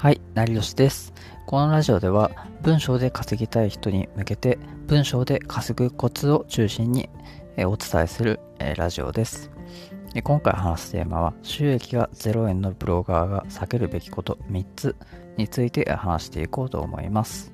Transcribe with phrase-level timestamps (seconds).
[0.00, 1.12] はい、成吉です。
[1.44, 2.30] このラジオでは
[2.62, 7.10] 文章で稼ぎたい人に向けて文章で稼ぐコツを中心に
[7.58, 8.40] お伝えする
[8.78, 9.50] ラジオです。
[10.24, 14.96] 今回話すテーマは収益が0円のブロガーが避けるべきこと3つ
[15.36, 17.52] について話していこうと思います。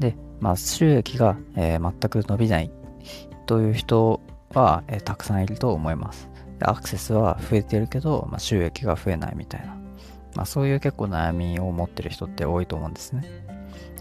[0.00, 2.70] で、まあ、収益が、え、全く伸びない
[3.46, 4.20] という人
[4.52, 6.28] は、え、たくさんいると思います。
[6.64, 9.76] アクセスは増えてるけど、まあ、収益が増えないみたいな。
[10.34, 13.22] まあ、そういう結構悩みを持ってる人って多いと思うんですね。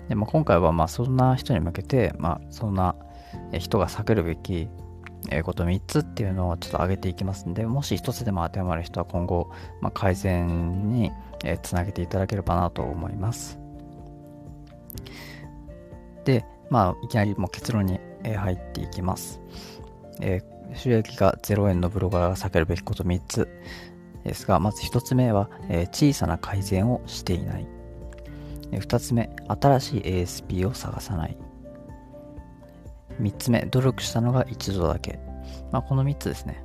[0.07, 2.95] で、まあ、今回はまあそんな人に向けて、まあ、そんな
[3.57, 4.69] 人が避けるべき
[5.43, 11.11] こと3つっていうのをちょっと挙げていきますんで、もし1つでも当てはまる人は今後、まあ、改善に
[11.61, 13.59] つなげていただければなと思います。
[16.25, 19.41] で、まあ、いきなりもう結論に入っていきます。
[20.21, 20.41] え
[20.75, 23.49] 収益が0円のブロガーが避けるべきこと3つ
[24.23, 27.67] ですが、まず1つ目は、え、小さな改善をしていない。
[28.71, 31.37] 2つ目、新しい ASP を探さない。
[33.19, 35.19] 3つ目、努力したのが一度だけ。
[35.71, 36.63] まあ、この3つですね。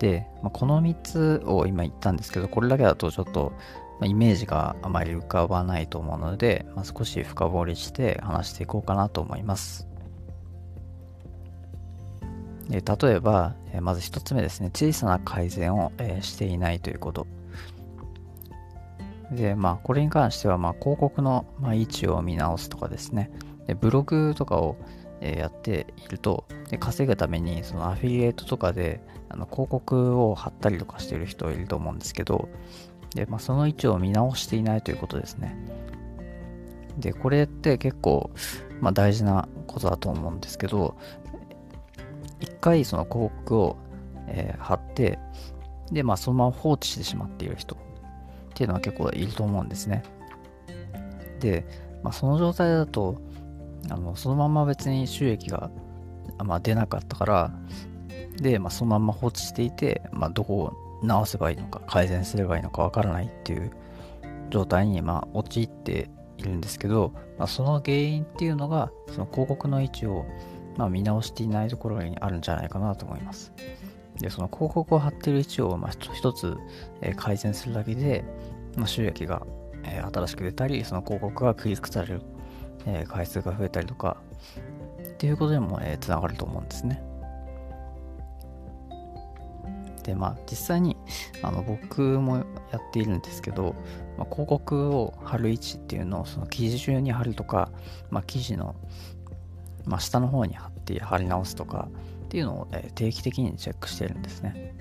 [0.00, 3.52] で、まあ、この3つを今言ったんですけど、これだけだとちょっと、
[4.00, 9.93] ま、イメージがあまり浮かばないと思うので、まあ、少し深掘りして話していこうかなと思います。
[12.68, 17.26] 例えば、まず1つ目ですね、小さな改善を、していないということ。
[19.30, 23.30] で、まあ、これに関しては、まあ、広告の、位置を見直すとかですね、
[23.66, 24.76] でブログとかを、
[25.20, 32.48] やっているとで、稼ぐために、そのアフィリエイトとかで、あの広告を貼ったりとかしてる人いると思うんですけど、
[33.14, 35.56] で、まあ、その位置を見直していないということですね。
[36.98, 38.30] で、これって結構、
[38.80, 40.96] まあ、大事なことだと思うんですけど、
[42.44, 43.76] 一回その広告を、
[44.28, 45.18] えー、貼って、
[45.90, 47.78] で、まあそのまま放置してしまっている人っ
[48.54, 50.02] ていうのは結構いると思うんですね。
[51.40, 51.66] で、
[52.02, 53.20] まあその状態だと、
[53.90, 55.70] あのそのまま別に収益が、
[56.42, 57.52] まあ、出なかったから、
[58.36, 63.70] で、まあ、そのまま放置していて、まあ、どこを直せばいいのか、改善すればいいのかわからないっていう
[64.50, 70.24] 状態に、まあ、陥っているんですけど、まあ、その原因っていうのが、その広告の位置を
[70.76, 73.52] まあ、見直していないところにあるんじゃないかなと思います。
[74.18, 76.56] で、その広告を貼ってる位置を、まあ、一つ、
[77.00, 78.24] えー、改善するだけで、
[78.76, 79.46] まあ、収益が、
[79.84, 82.22] えー、新しく出たり、その広告がクリックされる、
[82.86, 84.16] えー、回数が増えたりとか、
[85.02, 87.02] っていうことにも、えー、つながると思うんですね。
[90.04, 90.96] で、まあ、実際に、
[91.42, 92.44] あの、僕もや
[92.78, 93.74] っているんですけど、
[94.18, 97.70] まあ、広告を貼る位置っていうのを、その記事中に貼るとか、
[98.10, 98.76] まあ、記事の、
[99.86, 101.88] まあ、下の方に貼って貼り直すとか
[102.24, 104.74] っていうのを、え定期的にチェックしてるんですね。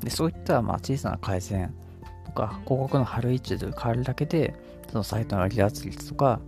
[0.00, 1.72] でそういったまあ小さな改善
[2.24, 4.54] とか広告の貼る位置で変わるだけで
[4.90, 6.40] そのサイトの離脱率とか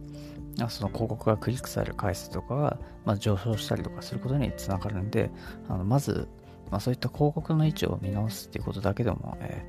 [0.69, 5.31] その広告がクリックされる回数とかが、まあ、上昇したりとかすることにつながるんで
[5.69, 6.29] あのまず、
[6.71, 9.65] まあ、そういった広告の位置を見直すっていうことだけでも、え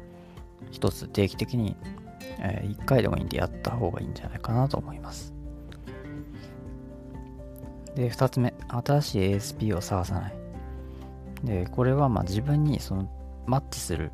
[0.65, 1.75] ー、一つ定期的に、
[2.39, 5.34] えー、1回でもいいんでやった方がいいんじゃないかなと思います。
[7.95, 10.33] で、2つ目、新しい ASP を探さない。
[11.43, 13.09] で、これはま自分にその
[13.45, 14.11] マッチする、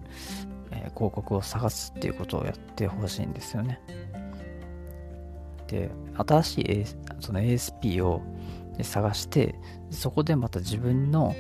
[0.72, 3.82] えー、広告を探すっていうことをやってほしいんですよね。
[5.68, 5.90] で、
[6.28, 6.86] 新しい、A、
[7.20, 8.22] その ASP を
[8.82, 9.56] 探して、
[9.90, 11.36] そこでまた自分の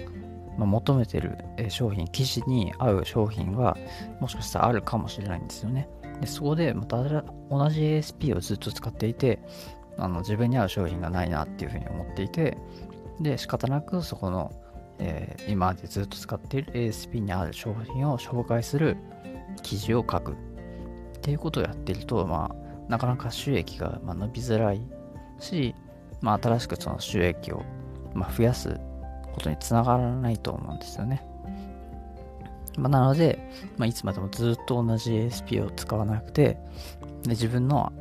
[0.57, 1.37] 求めてる
[1.69, 3.77] 商品、記事に合う商品が
[4.19, 5.89] もしかしたらあるかもしれないんですよね。
[6.19, 9.39] でそこでまた同じ ASP をずっと使っていて、
[10.01, 12.57] あの自分に合う商品がないなっていうふうに思っていて
[13.19, 14.51] で仕方なくそこの、
[14.97, 18.97] えー、今までずっと使っている ASP にある商品を紹介する
[19.61, 20.35] 記事を書くっ
[21.21, 24.81] ていうことをやってると、まあ、なかなか収益が伸びづらい
[25.39, 25.75] し、
[26.19, 27.63] まあ、新しくその収益を、
[28.15, 28.79] ま増やす
[29.33, 31.23] ことにつながらないと思うんですよね。
[32.77, 36.57] まあ、なので、まあ、いつまでもずっと同じ ASP を使わなくて
[37.23, 37.91] で自分の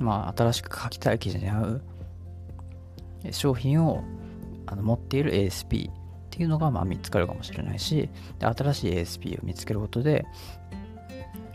[0.00, 1.82] まあ、新しく書きたい記事に合う
[3.30, 4.02] 商品を
[4.66, 5.92] あの持っている ASP っ
[6.30, 8.08] ていうのがまあ見つかるかもしれないし
[8.38, 10.24] で新しい ASP を見つけることで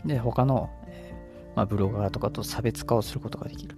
[0.04, 0.70] で他の、
[1.56, 3.76] まあ、ブロガーとかと差別化をすることができる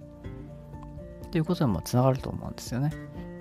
[1.25, 2.91] っていうことにもつながると思うんですよね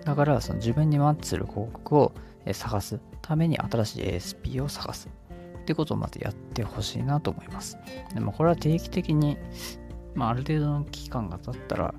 [0.05, 2.13] だからその自分にマッチする広告を
[2.53, 5.09] 探すために新しい ASP を探す
[5.61, 7.77] ってことをまずやってほしいなと思います。
[8.15, 9.37] でもこれは定期的に
[10.19, 11.95] まあ、ある程度の期間が経ったら、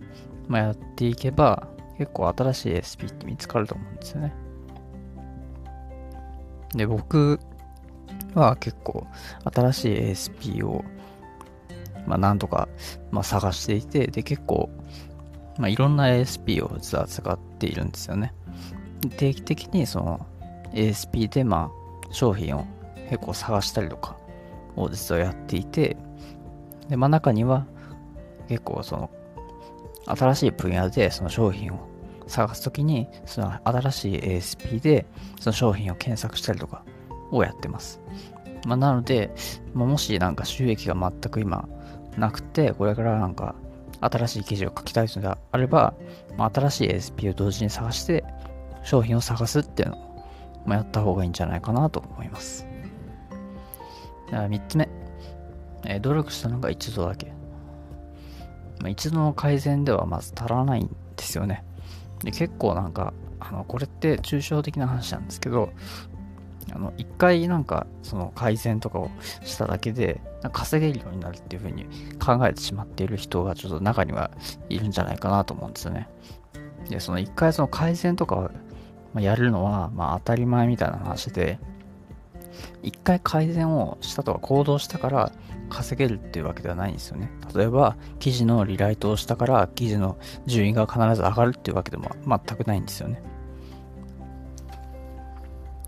[0.47, 1.67] まあ、やっていけば、
[1.97, 4.33] 結構新しい SP って見つかると思うんですよね。
[6.75, 7.39] で、僕
[8.35, 9.07] は結構
[9.51, 10.83] 新しい ASP を
[12.09, 12.67] まあ、なんとか、
[13.11, 14.69] まあ、探していて、で、結構、
[15.59, 18.33] まあ、いろんな ASP を実は使っているんですよね。
[19.17, 20.25] 定期的にその
[20.73, 22.65] ASP で、まあ、商品を
[23.09, 24.17] 結構探したりとか
[24.75, 25.97] を実はやっていて、
[26.89, 27.67] で、まあ、中には
[28.49, 29.09] 結構その、
[30.05, 31.87] 新しい分野でその商品を
[32.27, 35.05] 探すときに、その新しい ASP で
[35.39, 36.83] その商品を検索したりとか
[37.31, 38.01] をやってます。
[38.65, 39.31] まあ、なので、
[39.73, 41.69] まあ、もしなんか収益が全く今
[42.17, 43.55] なくて、これからなんか
[44.01, 45.93] 新しい記事を書きたいのであれば、
[46.37, 48.23] まあ、新しい ASP を同時に探して
[48.83, 50.25] 商品を探すっていうのを、
[50.65, 52.65] まあ、やった方がいいんじゃないかなと思います。
[54.31, 54.89] 3つ目、
[55.85, 57.38] えー、努力したのが一度だけ。
[58.79, 61.63] まあ、一度の改善ではまず足らないんですよね。
[62.23, 65.71] で結構なんか、あのこれって抽象的な話なんですけど、
[66.73, 69.09] あの一回なんかその改善とかを
[69.43, 70.21] しただけで
[70.51, 71.85] 稼げるようになるっていうふうに
[72.19, 74.31] 考えてしまっている人がちょっと中には
[74.69, 76.07] いるんじゃないかなと思うんですよね。
[76.89, 78.51] で、その一回その改善とか
[79.15, 81.59] をやるのはまあ当たり前みたいな話で、
[82.83, 85.31] 一回改善をしたとか行動したから
[85.69, 87.31] 稼げるっていうわけではないんですよね。
[87.55, 93.21] 例えば、記事のリライトをしたから記事の順位が必ず上がるっていうわけでも全くないんですよね。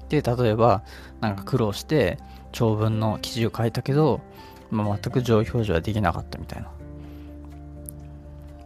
[0.10, 0.84] で、例えば、
[1.20, 2.18] なんか苦労して
[2.52, 4.22] 長文の記事を書いたけど、
[4.70, 6.70] まあ、全く上位表示はできなかったみたいな。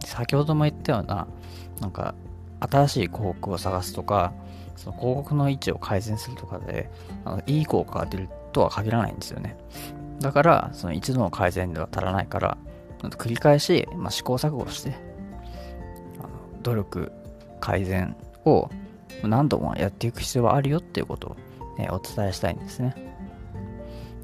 [0.04, 1.26] 先ほども言ったような、
[1.80, 2.14] なんか
[2.60, 4.32] 新しい広告を探すとか、
[4.76, 6.90] その広告の位置を改善するとかで、
[7.24, 9.56] あのいい効果が出るとは限らないんですよね。
[10.20, 12.58] だから、その一度の改善では足らないから、
[13.02, 14.94] 繰り返し、まあ、試行錯誤して、
[16.18, 16.28] あの
[16.62, 17.12] 努力、
[17.60, 18.70] 改善を
[19.22, 21.36] 何度もやっていく必要はあるよっていうことを、
[21.78, 22.94] ね、お伝えしたいんですね。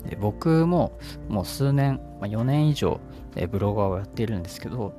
[0.09, 0.99] で僕も
[1.29, 3.01] もう数年、まあ、4年以上、
[3.37, 4.93] えブロガーをやっているんですけど、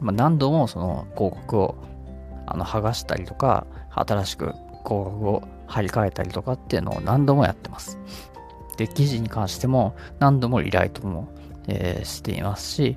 [0.00, 1.76] まあ、何度もその広告を
[2.46, 7.98] あの剥がしたりとか、新しく広告を貼り替えたりとかっていうのを何度もやってます。
[8.76, 11.28] で、記事に関しても何度もリライトも、
[11.68, 12.96] えー、していますし、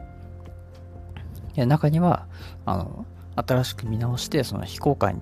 [1.55, 2.27] 中には、
[2.65, 3.05] あの、
[3.35, 5.21] 新しく見直して、その非公開に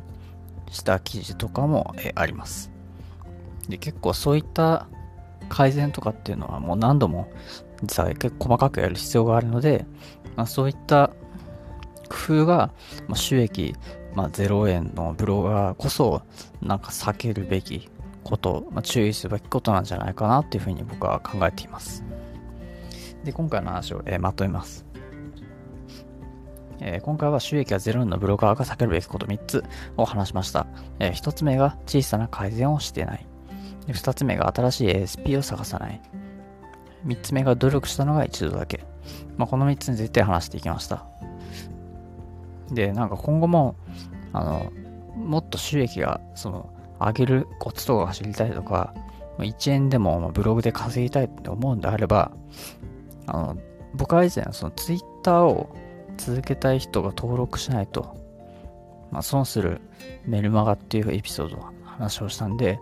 [0.71, 2.71] した記事とかも、えー、あります。
[3.67, 4.87] で、結構そういった
[5.49, 7.27] 改善とかっていうのはもう何度も
[7.83, 9.85] 実は結構細かくやる必要があるので、
[10.35, 11.11] まあ、そういった
[12.09, 12.71] 工夫が、
[13.07, 13.75] まあ、収益、
[14.15, 16.21] まあ、0円のブロガーこそ
[16.61, 17.89] なんか避けるべき
[18.23, 22.03] こと、まあ、注意すべきことなんじゃないかなっていうふうに僕は考えています。
[23.23, 24.85] で、今回の話を、えー、まとめます。
[26.79, 29.63] えー、今回は収益が0円のブロガーが避けるべきこと3つ
[29.95, 30.67] を話しました。
[30.99, 33.25] えー、1つ目が小さな改善をしてない。
[33.87, 36.01] 2つ目が新しい ASP を探さない。
[37.05, 38.85] 3つ目が努力したのが一度だけ。
[39.37, 41.05] まあ、この3つについて話していきました。
[42.71, 43.75] で、なんか今後も、
[44.31, 44.71] あの、
[45.15, 48.93] もっと収益が、その、上げるコツとかが知りたいとか、
[49.39, 52.31] 1円でもブログで稼ぎたいって思うんであれば、
[53.27, 53.57] あの、
[53.93, 55.75] 僕は以前、その Twitter を
[56.17, 58.15] 続けたい人が登録しないと、
[59.11, 59.81] まあ、損する
[60.25, 62.79] メルマガっていうエピソードの話をしたんで、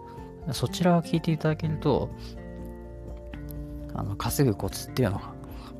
[0.51, 2.09] そちらを聞いていただけると、
[3.93, 5.25] あの稼ぐコツっていうのが、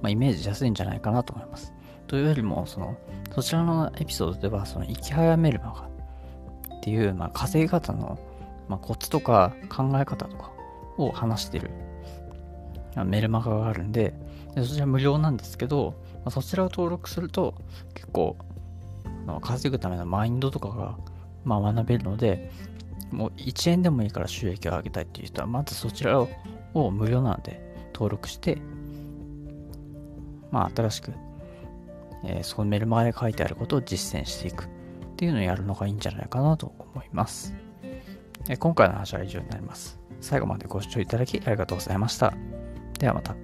[0.02, 1.74] まあ、イメージしやすいんじゃないかなと思います。
[2.12, 2.98] というよりも、その、
[3.34, 5.88] そちらのエピソードでは、その、生き早めるのが
[6.76, 8.20] っていう、まあ、稼ぎ方の、
[8.68, 10.52] まあ、コツとか考え方とか
[10.98, 11.70] を話してる
[13.06, 14.14] メルマガがあるんで、
[14.56, 17.54] でそちら無料なんですけど、まあ、そちらを登録すると、
[17.94, 18.36] 結構、
[19.40, 20.98] 稼ぐためのマインドとかが、
[21.46, 22.52] まあ、学べるので、
[23.10, 28.58] もう1円でもいいから収益を上げたいっていう人は、まずそちらを無料なので登録して、
[30.52, 31.14] まあ新しく、
[32.24, 34.68] えー、そのメルマガで書いてあることを実践していくっ
[35.18, 37.54] ていうのをやるのがいいんじゃないかなと思います。
[38.50, 40.00] えー、今回の話は以上になります。
[40.20, 42.34] 最後までご視聴いただきありがとうございました。
[43.00, 43.36] ではまた。